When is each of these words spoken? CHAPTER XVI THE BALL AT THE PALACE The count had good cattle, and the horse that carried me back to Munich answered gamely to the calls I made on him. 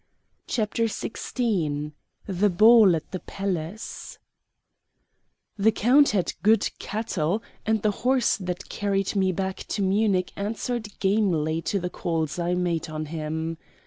CHAPTER 0.47 0.85
XVI 0.85 1.91
THE 2.25 2.49
BALL 2.49 2.95
AT 2.95 3.11
THE 3.11 3.19
PALACE 3.19 4.17
The 5.57 5.71
count 5.71 6.09
had 6.09 6.33
good 6.41 6.71
cattle, 6.79 7.43
and 7.67 7.83
the 7.83 7.91
horse 8.01 8.35
that 8.37 8.67
carried 8.69 9.15
me 9.15 9.31
back 9.31 9.57
to 9.67 9.83
Munich 9.83 10.31
answered 10.35 10.87
gamely 10.99 11.61
to 11.61 11.79
the 11.79 11.91
calls 11.91 12.39
I 12.39 12.55
made 12.55 12.89
on 12.89 13.05
him. 13.13 13.57